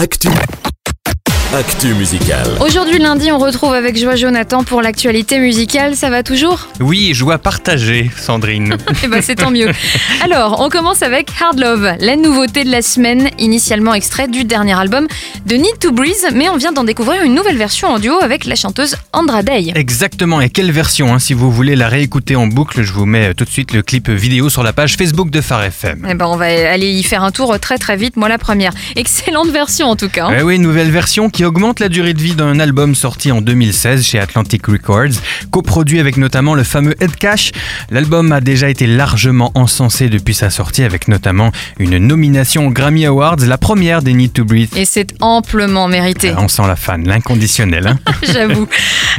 Actu. 0.00 0.69
Actu 1.52 1.94
musicale. 1.94 2.46
Aujourd'hui 2.60 2.98
lundi, 3.00 3.32
on 3.32 3.38
retrouve 3.38 3.74
avec 3.74 3.98
joie 3.98 4.14
Jonathan 4.14 4.62
pour 4.62 4.82
l'actualité 4.82 5.40
musicale. 5.40 5.96
Ça 5.96 6.08
va 6.08 6.22
toujours? 6.22 6.68
Oui, 6.78 7.12
joie 7.12 7.38
partagée, 7.38 8.08
Sandrine. 8.16 8.76
Eh 9.02 9.08
ben 9.08 9.20
c'est 9.20 9.34
tant 9.34 9.50
mieux. 9.50 9.68
Alors, 10.22 10.60
on 10.60 10.68
commence 10.68 11.02
avec 11.02 11.28
Hard 11.40 11.58
Love, 11.58 11.94
la 11.98 12.14
nouveauté 12.14 12.62
de 12.64 12.70
la 12.70 12.82
semaine, 12.82 13.30
initialement 13.38 13.94
extrait 13.94 14.28
du 14.28 14.44
dernier 14.44 14.78
album 14.78 15.08
de 15.46 15.56
Need 15.56 15.78
to 15.80 15.90
Breeze, 15.90 16.28
mais 16.34 16.48
on 16.50 16.56
vient 16.56 16.70
d'en 16.70 16.84
découvrir 16.84 17.22
une 17.22 17.34
nouvelle 17.34 17.56
version 17.56 17.88
en 17.88 17.98
duo 17.98 18.20
avec 18.22 18.44
la 18.44 18.54
chanteuse 18.54 18.94
Andra 19.12 19.42
Day. 19.42 19.72
Exactement, 19.74 20.40
et 20.40 20.50
quelle 20.50 20.70
version 20.70 21.12
hein, 21.14 21.18
Si 21.18 21.32
vous 21.34 21.50
voulez 21.50 21.74
la 21.74 21.88
réécouter 21.88 22.36
en 22.36 22.46
boucle, 22.46 22.82
je 22.82 22.92
vous 22.92 23.06
mets 23.06 23.34
tout 23.34 23.44
de 23.44 23.50
suite 23.50 23.72
le 23.72 23.82
clip 23.82 24.08
vidéo 24.08 24.50
sur 24.50 24.62
la 24.62 24.72
page 24.72 24.96
Facebook 24.96 25.30
de 25.30 25.40
Phare 25.40 25.64
FM. 25.64 26.06
Eh 26.08 26.14
ben, 26.14 26.26
on 26.26 26.36
va 26.36 26.44
aller 26.70 26.92
y 26.92 27.02
faire 27.02 27.24
un 27.24 27.32
tour 27.32 27.58
très 27.58 27.78
très 27.78 27.96
vite, 27.96 28.16
moi 28.16 28.28
la 28.28 28.38
première. 28.38 28.72
Excellente 28.94 29.48
version 29.48 29.88
en 29.88 29.96
tout 29.96 30.08
cas. 30.10 30.26
hein. 30.26 30.36
Eh 30.38 30.42
oui, 30.42 30.58
nouvelle 30.60 30.90
version 30.90 31.28
qui 31.30 31.39
augmente 31.44 31.80
la 31.80 31.88
durée 31.88 32.14
de 32.14 32.20
vie 32.20 32.34
d'un 32.34 32.60
album 32.60 32.94
sorti 32.94 33.32
en 33.32 33.40
2016 33.40 34.04
chez 34.04 34.18
Atlantic 34.18 34.66
Records, 34.66 35.20
coproduit 35.50 36.00
avec 36.00 36.16
notamment 36.16 36.54
le 36.54 36.64
fameux 36.64 36.94
Ed 37.00 37.16
Cash. 37.16 37.52
L'album 37.90 38.32
a 38.32 38.40
déjà 38.40 38.68
été 38.68 38.86
largement 38.86 39.50
encensé 39.54 40.08
depuis 40.08 40.34
sa 40.34 40.50
sortie 40.50 40.82
avec 40.82 41.08
notamment 41.08 41.52
une 41.78 41.98
nomination 41.98 42.66
aux 42.66 42.70
Grammy 42.70 43.06
Awards, 43.06 43.36
la 43.46 43.58
première 43.58 44.02
des 44.02 44.12
Need 44.12 44.32
to 44.32 44.44
Breathe. 44.44 44.76
Et 44.76 44.84
c'est 44.84 45.14
amplement 45.20 45.88
mérité. 45.88 46.32
On 46.36 46.48
sent 46.48 46.66
la 46.66 46.76
fan, 46.76 47.06
l'inconditionnel. 47.06 47.86
Hein 47.86 47.98
J'avoue. 48.22 48.68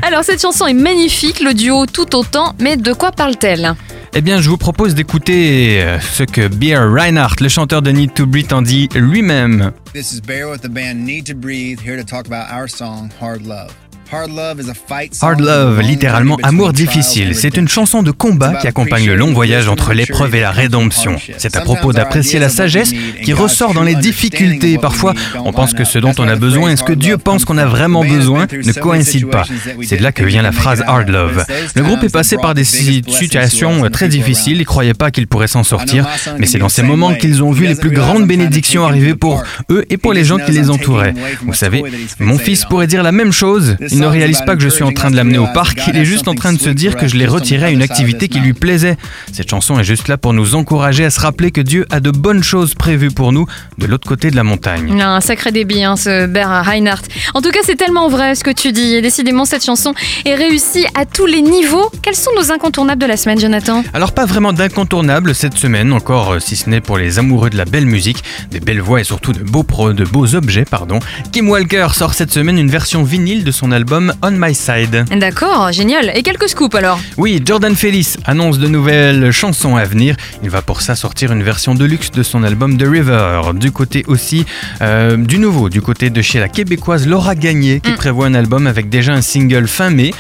Alors 0.01 0.23
cette 0.23 0.41
chanson 0.41 0.67
est 0.67 0.73
magnifique, 0.73 1.39
le 1.39 1.53
duo 1.53 1.85
tout 1.85 2.15
autant, 2.15 2.55
mais 2.59 2.77
de 2.77 2.93
quoi 2.93 3.11
parle-t-elle? 3.11 3.75
Eh 4.13 4.21
bien, 4.21 4.41
je 4.41 4.49
vous 4.49 4.57
propose 4.57 4.93
d'écouter 4.93 5.81
euh, 5.81 5.97
ce 6.01 6.23
que 6.23 6.49
Beer 6.49 6.79
Reinhardt, 6.79 7.41
le 7.41 7.47
chanteur 7.47 7.81
de 7.81 7.91
Need 7.91 8.13
to 8.13 8.25
Breathe, 8.25 8.51
en 8.51 8.61
dit 8.61 8.89
lui-même. 8.93 9.71
This 9.93 10.11
is 10.11 10.19
Bear 10.19 10.49
with 10.49 10.61
the 10.61 10.69
band 10.69 10.95
Need 11.05 11.27
to 11.27 11.33
Breathe, 11.33 11.79
here 11.79 11.95
to 11.95 12.03
talk 12.03 12.27
about 12.27 12.51
our 12.51 12.67
song 12.67 13.09
Hard 13.21 13.45
Love. 13.45 13.73
Hard 14.13 15.39
Love 15.39 15.79
littéralement 15.81 16.37
amour 16.43 16.73
difficile. 16.73 17.33
C'est 17.33 17.55
une 17.55 17.67
chanson 17.69 18.03
de 18.03 18.11
combat 18.11 18.55
qui 18.55 18.67
accompagne 18.67 19.05
le 19.07 19.15
long 19.15 19.31
voyage 19.31 19.69
entre 19.69 19.93
l'épreuve 19.93 20.35
et 20.35 20.41
la 20.41 20.51
rédemption. 20.51 21.15
C'est 21.37 21.55
à 21.55 21.61
propos 21.61 21.93
d'apprécier 21.93 22.37
la 22.39 22.49
sagesse 22.49 22.91
qui 23.23 23.31
ressort 23.33 23.73
dans 23.73 23.83
les 23.83 23.95
difficultés. 23.95 24.77
Parfois, 24.77 25.13
on 25.45 25.53
pense 25.53 25.73
que 25.73 25.85
ce 25.85 25.97
dont 25.97 26.13
on 26.17 26.27
a 26.27 26.35
besoin 26.35 26.71
et 26.71 26.75
ce 26.75 26.83
que 26.83 26.91
Dieu 26.93 27.17
pense 27.17 27.45
qu'on 27.45 27.57
a 27.57 27.65
vraiment 27.65 28.03
besoin 28.03 28.47
ne 28.51 28.73
coïncide 28.73 29.27
pas. 29.29 29.45
C'est 29.81 29.97
de 29.97 30.03
là 30.03 30.11
que 30.11 30.23
vient 30.23 30.41
la 30.41 30.51
phrase 30.51 30.83
Hard 30.85 31.07
Love. 31.09 31.45
Le 31.75 31.83
groupe 31.83 32.03
est 32.03 32.11
passé 32.13 32.35
par 32.37 32.53
des 32.53 32.65
si- 32.65 33.03
situations 33.07 33.89
très 33.89 34.09
difficiles, 34.09 34.59
ils 34.59 34.65
croyaient 34.65 34.93
pas 34.93 35.11
qu'ils 35.11 35.27
pourraient 35.27 35.47
s'en 35.47 35.63
sortir, 35.63 36.05
mais 36.37 36.47
c'est 36.47 36.57
dans 36.59 36.69
ces 36.69 36.83
moments 36.83 37.13
qu'ils 37.13 37.43
ont 37.43 37.51
vu 37.51 37.65
les 37.65 37.75
plus 37.75 37.91
grandes 37.91 38.27
bénédictions 38.27 38.85
arriver 38.85 39.15
pour 39.15 39.41
eux 39.69 39.85
et 39.89 39.97
pour 39.97 40.11
les 40.13 40.25
gens 40.25 40.37
qui 40.37 40.51
les 40.51 40.69
entouraient. 40.69 41.13
Vous 41.45 41.53
savez, 41.53 41.83
mon 42.19 42.37
fils 42.37 42.65
pourrait 42.65 42.87
dire 42.87 43.03
la 43.03 43.11
même 43.13 43.31
chose. 43.31 43.77
Il 43.89 44.00
ne 44.01 44.07
réalise 44.07 44.41
pas 44.41 44.55
que 44.55 44.61
je 44.61 44.69
suis 44.69 44.83
en 44.83 44.91
train 44.91 45.11
de 45.11 45.15
l'amener 45.15 45.37
au 45.37 45.47
parc, 45.53 45.79
il 45.87 45.95
est 45.95 46.05
juste 46.05 46.27
en 46.27 46.33
train 46.33 46.53
de 46.53 46.59
se 46.59 46.69
dire 46.69 46.95
que 46.95 47.07
je 47.07 47.15
l'ai 47.15 47.27
retiré 47.27 47.67
à 47.67 47.69
une 47.69 47.83
activité 47.83 48.27
qui 48.27 48.39
lui 48.39 48.53
plaisait. 48.53 48.97
Cette 49.31 49.49
chanson 49.49 49.79
est 49.79 49.83
juste 49.83 50.07
là 50.07 50.17
pour 50.17 50.33
nous 50.33 50.55
encourager 50.55 51.05
à 51.05 51.09
se 51.09 51.19
rappeler 51.19 51.51
que 51.51 51.61
Dieu 51.61 51.85
a 51.91 51.99
de 51.99 52.09
bonnes 52.09 52.43
choses 52.43 52.73
prévues 52.73 53.11
pour 53.11 53.31
nous 53.31 53.45
de 53.77 53.85
l'autre 53.85 54.07
côté 54.07 54.31
de 54.31 54.35
la 54.35 54.43
montagne. 54.43 54.89
Il 54.91 55.01
a 55.01 55.15
un 55.15 55.21
sacré 55.21 55.51
débit, 55.51 55.83
hein, 55.83 55.95
ce 55.95 56.25
Bert 56.25 56.65
Reinhardt. 56.65 57.03
En 57.35 57.41
tout 57.41 57.51
cas, 57.51 57.59
c'est 57.63 57.75
tellement 57.75 58.09
vrai 58.09 58.33
ce 58.33 58.43
que 58.43 58.49
tu 58.49 58.71
dis. 58.71 58.95
Et 58.95 59.01
décidément, 59.01 59.45
cette 59.45 59.63
chanson 59.63 59.93
est 60.25 60.35
réussie 60.35 60.85
à 60.95 61.05
tous 61.05 61.27
les 61.27 61.41
niveaux. 61.41 61.91
Quels 62.01 62.15
sont 62.15 62.31
nos 62.35 62.51
incontournables 62.51 63.01
de 63.01 63.07
la 63.07 63.17
semaine, 63.17 63.39
Jonathan? 63.39 63.83
Alors 63.93 64.13
pas 64.13 64.25
vraiment 64.25 64.53
d'incontournable 64.53 65.35
cette 65.35 65.57
semaine, 65.57 65.93
encore 65.93 66.33
euh, 66.33 66.39
si 66.39 66.55
ce 66.55 66.69
n'est 66.69 66.81
pour 66.81 66.97
les 66.97 67.19
amoureux 67.19 67.49
de 67.49 67.57
la 67.57 67.65
belle 67.65 67.85
musique, 67.85 68.23
des 68.49 68.59
belles 68.59 68.81
voix 68.81 68.99
et 68.99 69.03
surtout 69.03 69.33
de 69.33 69.43
beaux 69.43 69.63
pro, 69.63 69.93
de 69.93 70.05
beaux 70.05 70.35
objets, 70.35 70.65
pardon. 70.65 70.99
Kim 71.31 71.49
Walker 71.49 71.89
sort 71.93 72.13
cette 72.13 72.31
semaine 72.31 72.57
une 72.57 72.71
version 72.71 73.03
vinyle 73.03 73.43
de 73.43 73.51
son 73.51 73.71
album 73.71 73.90
On 73.93 74.31
My 74.31 74.55
Side. 74.55 75.05
D'accord, 75.17 75.71
génial. 75.73 76.13
Et 76.15 76.23
quelques 76.23 76.47
scoops 76.47 76.75
alors? 76.75 76.97
Oui, 77.17 77.41
Jordan 77.45 77.75
Fellis 77.75 78.15
annonce 78.23 78.57
de 78.57 78.67
nouvelles 78.69 79.31
chansons 79.31 79.75
à 79.75 79.83
venir. 79.83 80.15
Il 80.43 80.49
va 80.49 80.61
pour 80.61 80.81
ça 80.81 80.95
sortir 80.95 81.33
une 81.33 81.43
version 81.43 81.75
de 81.75 81.83
luxe 81.83 82.09
de 82.11 82.23
son 82.23 82.43
album 82.43 82.77
The 82.77 82.85
River. 82.87 83.41
Du 83.55 83.71
côté 83.71 84.05
aussi 84.07 84.45
euh, 84.81 85.17
du 85.17 85.39
nouveau, 85.39 85.67
du 85.67 85.81
côté 85.81 86.09
de 86.09 86.21
chez 86.21 86.39
la 86.39 86.47
québécoise 86.47 87.05
Laura 87.05 87.35
Gagné 87.35 87.81
qui 87.81 87.91
prévoit 87.91 88.27
un 88.27 88.33
album 88.33 88.65
avec 88.65 88.87
déjà 88.87 89.11
un 89.11 89.21
single 89.21 89.67
fin 89.67 89.89
mai. 89.89 90.13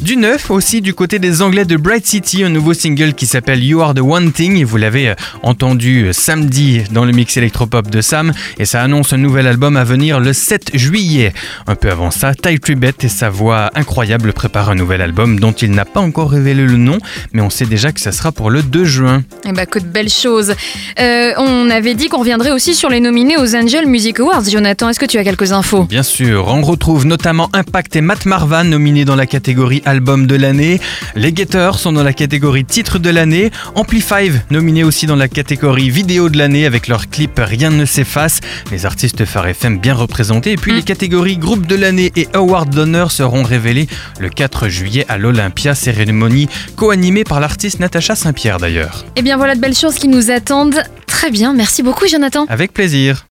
Du 0.00 0.16
neuf 0.16 0.50
aussi 0.50 0.80
du 0.80 0.94
côté 0.94 1.18
des 1.18 1.42
Anglais 1.42 1.66
de 1.66 1.76
Bright 1.76 2.06
City, 2.06 2.44
un 2.44 2.48
nouveau 2.48 2.72
single 2.72 3.12
qui 3.12 3.26
s'appelle 3.26 3.62
You 3.62 3.82
Are 3.82 3.92
the 3.92 4.00
One 4.00 4.32
Thing. 4.32 4.56
Et 4.56 4.64
vous 4.64 4.78
l'avez 4.78 5.10
euh, 5.10 5.14
entendu 5.42 6.06
euh, 6.06 6.12
samedi 6.14 6.82
dans 6.92 7.04
le 7.04 7.12
mix 7.12 7.36
électropop 7.36 7.90
de 7.90 8.00
Sam. 8.00 8.32
Et 8.58 8.64
ça 8.64 8.82
annonce 8.82 9.12
un 9.12 9.18
nouvel 9.18 9.46
album 9.46 9.76
à 9.76 9.84
venir 9.84 10.18
le 10.18 10.32
7 10.32 10.70
juillet. 10.72 11.34
Un 11.66 11.74
peu 11.74 11.90
avant 11.90 12.10
ça, 12.10 12.34
Ty 12.34 12.58
Tribbett 12.58 13.04
et 13.04 13.17
sa 13.18 13.30
voix 13.30 13.70
incroyable 13.74 14.32
préparent 14.32 14.70
un 14.70 14.76
nouvel 14.76 15.02
album 15.02 15.40
dont 15.40 15.50
il 15.50 15.72
n'a 15.72 15.84
pas 15.84 15.98
encore 15.98 16.30
révélé 16.30 16.62
le 16.64 16.76
nom, 16.76 16.98
mais 17.32 17.42
on 17.42 17.50
sait 17.50 17.66
déjà 17.66 17.90
que 17.90 18.00
ça 18.00 18.12
sera 18.12 18.30
pour 18.30 18.48
le 18.48 18.62
2 18.62 18.84
juin. 18.84 19.24
Eh 19.44 19.50
bah, 19.50 19.66
que 19.66 19.80
de 19.80 19.86
belles 19.86 20.08
choses. 20.08 20.54
Euh, 21.00 21.32
on 21.36 21.68
avait 21.68 21.94
dit 21.94 22.08
qu'on 22.08 22.20
reviendrait 22.20 22.52
aussi 22.52 22.76
sur 22.76 22.88
les 22.88 23.00
nominés 23.00 23.36
aux 23.36 23.56
Angel 23.56 23.88
Music 23.88 24.20
Awards. 24.20 24.44
Jonathan, 24.48 24.88
est-ce 24.88 25.00
que 25.00 25.06
tu 25.06 25.18
as 25.18 25.24
quelques 25.24 25.50
infos? 25.50 25.82
Bien 25.82 26.04
sûr, 26.04 26.46
on 26.46 26.62
retrouve 26.62 27.06
notamment 27.06 27.50
Impact 27.54 27.96
et 27.96 28.02
Matt 28.02 28.24
Marvan 28.24 28.62
nominés 28.62 29.04
dans 29.04 29.16
la 29.16 29.26
catégorie 29.26 29.82
album 29.84 30.28
de 30.28 30.36
l'année. 30.36 30.80
Les 31.16 31.32
Gators 31.32 31.80
sont 31.80 31.90
dans 31.90 32.04
la 32.04 32.12
catégorie 32.12 32.64
titre 32.64 33.00
de 33.00 33.10
l'année. 33.10 33.50
Ampli5 33.74 34.42
nominé 34.52 34.84
aussi 34.84 35.06
dans 35.06 35.16
la 35.16 35.26
catégorie 35.26 35.90
vidéo 35.90 36.28
de 36.28 36.38
l'année 36.38 36.66
avec 36.66 36.86
leur 36.86 37.10
clip 37.10 37.32
Rien 37.36 37.70
ne 37.70 37.84
s'efface. 37.84 38.38
Les 38.70 38.86
artistes 38.86 39.24
Phare 39.24 39.48
FM 39.48 39.80
bien 39.80 39.94
représentés. 39.94 40.52
Et 40.52 40.56
puis 40.56 40.72
les 40.72 40.84
catégories 40.84 41.36
groupe 41.36 41.66
de 41.66 41.74
l'année 41.74 42.12
et 42.14 42.28
award 42.34 42.72
d'honneur 42.72 43.07
seront 43.10 43.42
révélés 43.42 43.88
le 44.18 44.28
4 44.28 44.68
juillet 44.68 45.04
à 45.08 45.18
l'Olympia, 45.18 45.74
cérémonie 45.74 46.48
co-animée 46.76 47.24
par 47.24 47.40
l'artiste 47.40 47.80
Natacha 47.80 48.14
Saint-Pierre 48.14 48.58
d'ailleurs. 48.58 49.04
Eh 49.16 49.22
bien, 49.22 49.36
voilà 49.36 49.54
de 49.54 49.60
belles 49.60 49.74
choses 49.74 49.96
qui 49.96 50.08
nous 50.08 50.30
attendent. 50.30 50.82
Très 51.06 51.30
bien, 51.30 51.52
merci 51.52 51.82
beaucoup, 51.82 52.06
Jonathan. 52.06 52.46
Avec 52.48 52.72
plaisir. 52.72 53.26